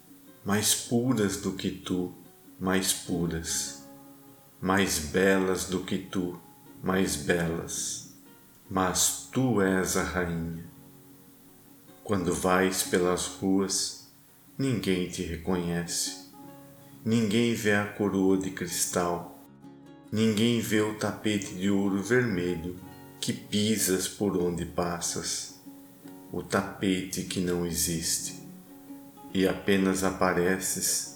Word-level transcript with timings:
mais 0.43 0.73
puras 0.73 1.38
do 1.38 1.52
que 1.52 1.70
tu 1.70 2.23
mais 2.63 2.94
puras, 2.94 3.84
mais 4.62 4.98
belas 4.98 5.66
do 5.66 5.81
que 5.81 5.98
tu, 5.98 6.40
mais 6.81 7.17
belas, 7.17 8.18
mas 8.70 9.27
tu 9.29 9.62
és 9.62 9.98
a 9.98 10.04
rainha. 10.04 10.63
Quando 12.05 12.34
vais 12.34 12.84
pelas 12.84 13.27
ruas, 13.27 14.10
ninguém 14.57 15.10
te 15.10 15.24
reconhece, 15.24 16.32
ninguém 17.04 17.54
vê 17.54 17.74
a 17.74 17.85
coroa 17.85 18.37
de 18.37 18.52
cristal, 18.52 19.43
ninguém 20.09 20.62
vê 20.62 20.80
o 20.80 20.98
tapete 20.98 21.55
de 21.55 21.70
ouro 21.70 22.02
vermelho 22.02 22.80
que 23.20 23.34
pisas 23.34 24.07
por 24.07 24.37
onde 24.37 24.65
passas, 24.65 25.62
o 26.32 26.41
tapete 26.41 27.24
que 27.24 27.41
não 27.41 27.65
existe, 27.65 28.41
e 29.34 29.46
apenas 29.46 30.05
apareces 30.05 31.12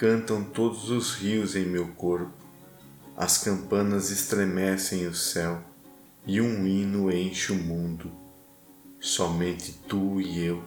cantam 0.00 0.42
todos 0.42 0.88
os 0.88 1.12
rios 1.12 1.54
em 1.54 1.66
meu 1.66 1.88
corpo, 1.88 2.32
as 3.14 3.36
campanas 3.36 4.10
estremecem 4.10 5.06
o 5.06 5.14
céu 5.14 5.62
e 6.26 6.40
um 6.40 6.66
hino 6.66 7.12
enche 7.12 7.52
o 7.52 7.54
mundo. 7.54 8.10
Somente 8.98 9.72
tu 9.86 10.18
e 10.18 10.42
eu, 10.42 10.64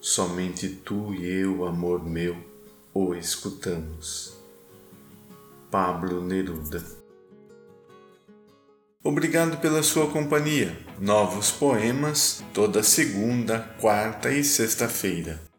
somente 0.00 0.68
tu 0.68 1.14
e 1.14 1.30
eu, 1.30 1.64
amor 1.64 2.04
meu, 2.04 2.36
o 2.92 3.14
escutamos. 3.14 4.36
Pablo 5.70 6.20
Neruda 6.20 6.84
Obrigado 9.04 9.58
pela 9.58 9.84
sua 9.84 10.10
companhia. 10.10 10.76
Novos 10.98 11.52
poemas 11.52 12.42
toda 12.52 12.82
segunda, 12.82 13.60
quarta 13.80 14.28
e 14.32 14.42
sexta-feira. 14.42 15.49